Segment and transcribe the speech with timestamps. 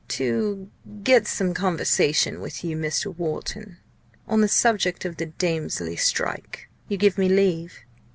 [0.07, 0.71] "to
[1.03, 3.15] get some conversation with you, Mr.
[3.15, 3.77] Wharton,
[4.27, 6.67] on the subject of the Damesley strike.
[6.87, 7.81] You give me leave?"